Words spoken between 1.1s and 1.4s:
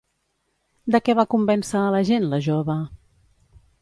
va